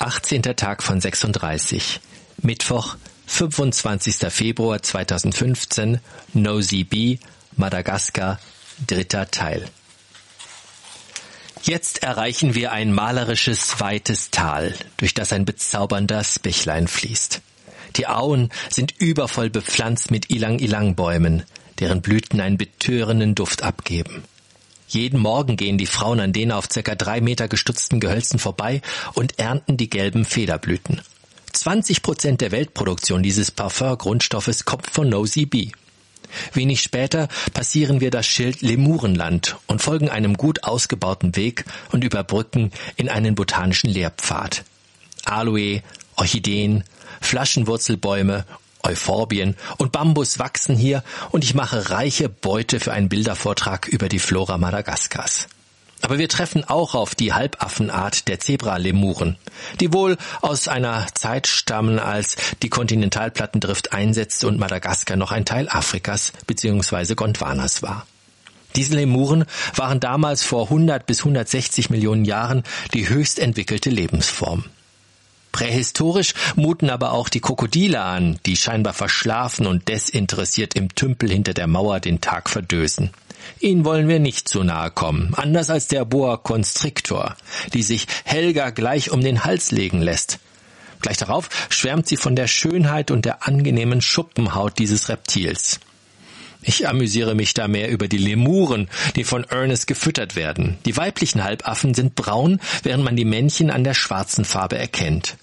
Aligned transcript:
18. 0.00 0.42
Tag 0.42 0.84
von 0.84 1.00
36. 1.00 2.00
Mittwoch, 2.40 2.96
25. 3.26 4.30
Februar 4.30 4.80
2015, 4.80 5.98
Nosy 6.34 6.84
B, 6.84 7.18
Madagaskar, 7.56 8.38
dritter 8.86 9.28
Teil. 9.32 9.68
Jetzt 11.64 12.04
erreichen 12.04 12.54
wir 12.54 12.70
ein 12.70 12.92
malerisches, 12.92 13.80
weites 13.80 14.30
Tal, 14.30 14.72
durch 14.98 15.14
das 15.14 15.32
ein 15.32 15.44
bezaubernder 15.44 16.22
Bächlein 16.42 16.86
fließt. 16.86 17.40
Die 17.96 18.06
Auen 18.06 18.50
sind 18.70 18.94
übervoll 19.00 19.50
bepflanzt 19.50 20.12
mit 20.12 20.30
Ilang-Ilang-Bäumen, 20.30 21.42
deren 21.80 22.02
Blüten 22.02 22.40
einen 22.40 22.56
betörenden 22.56 23.34
Duft 23.34 23.64
abgeben. 23.64 24.22
Jeden 24.88 25.20
Morgen 25.20 25.56
gehen 25.56 25.76
die 25.76 25.86
Frauen 25.86 26.18
an 26.18 26.32
den 26.32 26.50
auf 26.50 26.68
circa 26.72 26.94
drei 26.94 27.20
Meter 27.20 27.46
gestutzten 27.46 28.00
Gehölzen 28.00 28.38
vorbei 28.38 28.80
und 29.12 29.38
ernten 29.38 29.76
die 29.76 29.90
gelben 29.90 30.24
Federblüten. 30.24 31.02
20 31.52 32.02
Prozent 32.02 32.40
der 32.40 32.52
Weltproduktion 32.52 33.22
dieses 33.22 33.50
Parfum-Grundstoffes 33.50 34.64
kommt 34.64 34.86
von 34.86 35.08
Nosy 35.08 35.44
Bee. 35.44 35.72
Wenig 36.52 36.82
später 36.82 37.28
passieren 37.52 38.00
wir 38.00 38.10
das 38.10 38.26
Schild 38.26 38.62
Lemurenland 38.62 39.56
und 39.66 39.82
folgen 39.82 40.08
einem 40.08 40.36
gut 40.36 40.64
ausgebauten 40.64 41.36
Weg 41.36 41.64
und 41.92 42.04
überbrücken 42.04 42.70
in 42.96 43.08
einen 43.08 43.34
botanischen 43.34 43.90
Lehrpfad. 43.90 44.64
Aloe, 45.24 45.82
Orchideen, 46.16 46.84
Flaschenwurzelbäume 47.20 48.44
Euphorbien 48.88 49.56
und 49.76 49.92
Bambus 49.92 50.38
wachsen 50.38 50.76
hier 50.76 51.04
und 51.30 51.44
ich 51.44 51.54
mache 51.54 51.90
reiche 51.90 52.28
Beute 52.28 52.80
für 52.80 52.92
einen 52.92 53.08
Bildervortrag 53.08 53.86
über 53.86 54.08
die 54.08 54.18
Flora 54.18 54.58
Madagaskars. 54.58 55.48
Aber 56.00 56.18
wir 56.18 56.28
treffen 56.28 56.64
auch 56.64 56.94
auf 56.94 57.14
die 57.14 57.32
Halbaffenart 57.32 58.28
der 58.28 58.38
Zebralemuren, 58.38 59.36
die 59.80 59.92
wohl 59.92 60.16
aus 60.40 60.68
einer 60.68 61.06
Zeit 61.14 61.46
stammen, 61.46 61.98
als 61.98 62.36
die 62.62 62.68
Kontinentalplattendrift 62.68 63.92
einsetzte 63.92 64.46
und 64.46 64.58
Madagaskar 64.58 65.16
noch 65.16 65.32
ein 65.32 65.44
Teil 65.44 65.68
Afrikas 65.68 66.32
bzw. 66.46 67.14
Gondwanas 67.14 67.82
war. 67.82 68.06
Diese 68.76 68.94
Lemuren 68.94 69.44
waren 69.74 69.98
damals 69.98 70.42
vor 70.42 70.64
100 70.64 71.04
bis 71.04 71.20
160 71.20 71.90
Millionen 71.90 72.24
Jahren 72.24 72.62
die 72.94 73.08
höchst 73.08 73.38
entwickelte 73.38 73.90
Lebensform. 73.90 74.64
Prähistorisch 75.52 76.34
muten 76.56 76.90
aber 76.90 77.12
auch 77.12 77.28
die 77.28 77.40
Krokodile 77.40 78.00
an, 78.00 78.38
die 78.46 78.56
scheinbar 78.56 78.92
verschlafen 78.92 79.66
und 79.66 79.88
desinteressiert 79.88 80.74
im 80.74 80.94
Tümpel 80.94 81.30
hinter 81.30 81.54
der 81.54 81.66
Mauer 81.66 82.00
den 82.00 82.20
Tag 82.20 82.48
verdösen. 82.50 83.10
Ihnen 83.60 83.84
wollen 83.84 84.08
wir 84.08 84.18
nicht 84.18 84.48
zu 84.48 84.62
nahe 84.62 84.90
kommen, 84.90 85.34
anders 85.34 85.70
als 85.70 85.88
der 85.88 86.04
Boa 86.04 86.36
Constrictor, 86.36 87.36
die 87.72 87.82
sich 87.82 88.06
Helga 88.24 88.70
gleich 88.70 89.10
um 89.10 89.20
den 89.20 89.44
Hals 89.44 89.70
legen 89.70 90.00
lässt. 90.00 90.38
Gleich 91.00 91.16
darauf 91.16 91.48
schwärmt 91.68 92.06
sie 92.08 92.16
von 92.16 92.36
der 92.36 92.48
Schönheit 92.48 93.10
und 93.10 93.24
der 93.24 93.46
angenehmen 93.46 94.00
Schuppenhaut 94.00 94.78
dieses 94.78 95.08
Reptils. 95.08 95.80
Ich 96.62 96.88
amüsiere 96.88 97.34
mich 97.34 97.54
da 97.54 97.68
mehr 97.68 97.90
über 97.90 98.08
die 98.08 98.18
Lemuren, 98.18 98.88
die 99.16 99.24
von 99.24 99.44
Ernest 99.44 99.86
gefüttert 99.86 100.34
werden. 100.36 100.78
Die 100.86 100.96
weiblichen 100.96 101.44
Halbaffen 101.44 101.94
sind 101.94 102.14
braun, 102.14 102.60
während 102.82 103.04
man 103.04 103.16
die 103.16 103.24
Männchen 103.24 103.70
an 103.70 103.84
der 103.84 103.94
schwarzen 103.94 104.44
Farbe 104.44 104.76
erkennt. 104.76 105.36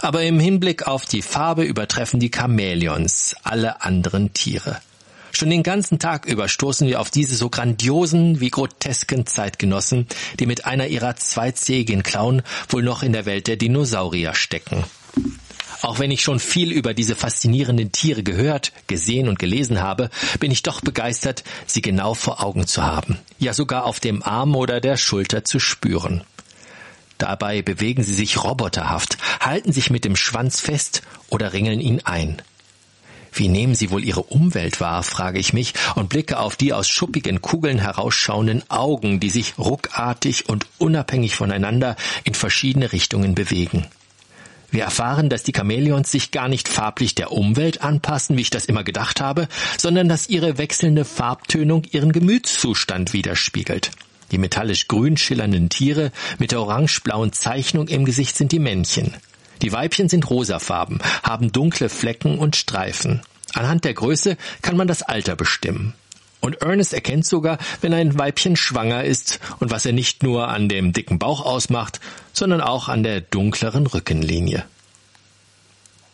Aber 0.00 0.22
im 0.22 0.38
Hinblick 0.38 0.86
auf 0.86 1.06
die 1.06 1.22
Farbe 1.22 1.64
übertreffen 1.64 2.20
die 2.20 2.30
Chamäleons 2.30 3.34
alle 3.42 3.82
anderen 3.82 4.32
Tiere. 4.32 4.80
Schon 5.32 5.50
den 5.50 5.62
ganzen 5.62 5.98
Tag 5.98 6.26
über 6.26 6.48
stoßen 6.48 6.86
wir 6.86 7.00
auf 7.00 7.10
diese 7.10 7.36
so 7.36 7.48
grandiosen 7.48 8.40
wie 8.40 8.50
grotesken 8.50 9.26
Zeitgenossen, 9.26 10.06
die 10.38 10.46
mit 10.46 10.66
einer 10.66 10.88
ihrer 10.88 11.16
zweizähigen 11.16 12.02
Klauen 12.02 12.42
wohl 12.68 12.82
noch 12.82 13.02
in 13.02 13.12
der 13.12 13.26
Welt 13.26 13.46
der 13.46 13.56
Dinosaurier 13.56 14.34
stecken. 14.34 14.84
Auch 15.82 15.98
wenn 15.98 16.10
ich 16.10 16.22
schon 16.22 16.40
viel 16.40 16.72
über 16.72 16.92
diese 16.94 17.14
faszinierenden 17.14 17.90
Tiere 17.92 18.22
gehört, 18.22 18.72
gesehen 18.86 19.28
und 19.28 19.38
gelesen 19.38 19.80
habe, 19.80 20.10
bin 20.38 20.50
ich 20.50 20.62
doch 20.62 20.80
begeistert, 20.80 21.42
sie 21.66 21.80
genau 21.80 22.14
vor 22.14 22.42
Augen 22.42 22.66
zu 22.66 22.82
haben, 22.82 23.18
ja 23.38 23.54
sogar 23.54 23.84
auf 23.84 24.00
dem 24.00 24.22
Arm 24.22 24.54
oder 24.56 24.80
der 24.80 24.96
Schulter 24.96 25.44
zu 25.44 25.58
spüren. 25.58 26.22
Dabei 27.16 27.62
bewegen 27.62 28.02
sie 28.02 28.14
sich 28.14 28.42
roboterhaft, 28.42 29.18
halten 29.40 29.72
sich 29.72 29.90
mit 29.90 30.04
dem 30.04 30.16
Schwanz 30.16 30.60
fest 30.60 31.02
oder 31.28 31.52
ringeln 31.52 31.80
ihn 31.80 32.00
ein. 32.04 32.40
Wie 33.32 33.48
nehmen 33.48 33.74
sie 33.74 33.90
wohl 33.90 34.04
ihre 34.04 34.22
Umwelt 34.22 34.80
wahr, 34.80 35.02
frage 35.02 35.38
ich 35.38 35.52
mich 35.52 35.74
und 35.94 36.08
blicke 36.08 36.38
auf 36.38 36.56
die 36.56 36.72
aus 36.72 36.88
schuppigen 36.88 37.40
Kugeln 37.40 37.78
herausschauenden 37.78 38.68
Augen, 38.70 39.20
die 39.20 39.30
sich 39.30 39.58
ruckartig 39.58 40.48
und 40.48 40.66
unabhängig 40.78 41.36
voneinander 41.36 41.96
in 42.24 42.34
verschiedene 42.34 42.92
Richtungen 42.92 43.34
bewegen. 43.34 43.86
Wir 44.70 44.84
erfahren, 44.84 45.28
dass 45.28 45.42
die 45.42 45.52
Chamäleons 45.52 46.10
sich 46.10 46.30
gar 46.30 46.48
nicht 46.48 46.68
farblich 46.68 47.14
der 47.14 47.32
Umwelt 47.32 47.82
anpassen, 47.82 48.36
wie 48.36 48.42
ich 48.42 48.50
das 48.50 48.66
immer 48.66 48.84
gedacht 48.84 49.20
habe, 49.20 49.48
sondern 49.76 50.08
dass 50.08 50.28
ihre 50.28 50.58
wechselnde 50.58 51.04
Farbtönung 51.04 51.84
ihren 51.90 52.12
Gemütszustand 52.12 53.12
widerspiegelt. 53.12 53.90
Die 54.30 54.38
metallisch 54.38 54.86
grün 54.86 55.16
schillernden 55.16 55.68
Tiere 55.70 56.12
mit 56.38 56.52
der 56.52 56.60
orange-blauen 56.60 57.32
Zeichnung 57.32 57.88
im 57.88 58.04
Gesicht 58.04 58.36
sind 58.36 58.52
die 58.52 58.60
Männchen. 58.60 59.14
Die 59.62 59.72
Weibchen 59.72 60.08
sind 60.08 60.30
rosafarben, 60.30 61.00
haben 61.22 61.52
dunkle 61.52 61.88
Flecken 61.88 62.38
und 62.38 62.56
Streifen. 62.56 63.22
Anhand 63.52 63.84
der 63.84 63.94
Größe 63.94 64.36
kann 64.62 64.76
man 64.76 64.86
das 64.86 65.02
Alter 65.02 65.34
bestimmen. 65.34 65.94
Und 66.40 66.62
Ernest 66.62 66.94
erkennt 66.94 67.26
sogar, 67.26 67.58
wenn 67.80 67.92
ein 67.92 68.18
Weibchen 68.18 68.56
schwanger 68.56 69.04
ist 69.04 69.40
und 69.58 69.70
was 69.70 69.84
er 69.84 69.92
nicht 69.92 70.22
nur 70.22 70.48
an 70.48 70.68
dem 70.68 70.92
dicken 70.92 71.18
Bauch 71.18 71.44
ausmacht, 71.44 72.00
sondern 72.32 72.60
auch 72.60 72.88
an 72.88 73.02
der 73.02 73.20
dunkleren 73.20 73.86
Rückenlinie. 73.86 74.64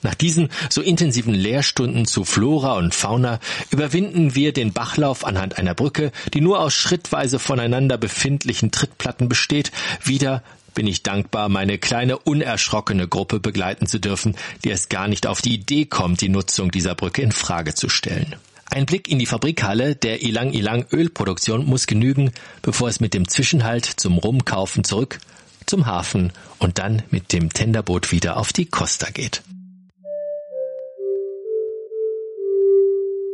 Nach 0.03 0.15
diesen 0.15 0.51
so 0.71 0.83
intensiven 0.83 1.35
Lehrstunden 1.35 2.07
zu 2.07 2.25
Flora 2.25 2.75
und 2.75 2.95
Fauna 2.95 3.41
überwinden 3.71 4.35
wir 4.35 4.53
den 4.53 4.73
Bachlauf 4.73 5.25
anhand 5.25 5.59
einer 5.59 5.75
Brücke, 5.75 6.13
die 6.33 6.41
nur 6.41 6.61
aus 6.61 6.75
schrittweise 6.75 7.39
voneinander 7.39 7.99
befindlichen 7.99 8.71
Trittplatten 8.71 9.29
besteht, 9.29 9.73
wieder 10.05 10.43
bin 10.75 10.87
ich 10.87 11.03
dankbar, 11.03 11.49
meine 11.49 11.79
kleine 11.79 12.19
unerschrockene 12.19 13.09
Gruppe 13.09 13.41
begleiten 13.41 13.87
zu 13.87 13.99
dürfen, 13.99 14.37
die 14.63 14.71
es 14.71 14.89
gar 14.89 15.09
nicht 15.09 15.27
auf 15.27 15.41
die 15.41 15.55
Idee 15.55 15.87
kommt, 15.87 16.21
die 16.21 16.29
Nutzung 16.29 16.71
dieser 16.71 16.95
Brücke 16.95 17.23
in 17.23 17.33
Frage 17.33 17.75
zu 17.75 17.89
stellen. 17.89 18.37
Ein 18.71 18.87
Blick 18.87 19.09
in 19.09 19.19
die 19.19 19.27
Fabrikhalle 19.27 19.95
der 19.95 20.23
Ilang 20.23 20.53
Ilang 20.53 20.87
Ölproduktion 20.93 21.65
muss 21.65 21.87
genügen, 21.87 22.33
bevor 22.63 22.89
es 22.89 23.01
mit 23.01 23.15
dem 23.15 23.29
Zwischenhalt 23.29 23.85
zum 23.85 24.19
Rumkaufen 24.19 24.85
zurück 24.85 25.19
zum 25.67 25.87
Hafen 25.87 26.33
und 26.59 26.79
dann 26.79 27.03
mit 27.11 27.33
dem 27.33 27.53
Tenderboot 27.53 28.13
wieder 28.13 28.37
auf 28.37 28.53
die 28.53 28.67
Costa 28.67 29.11
geht. 29.11 29.43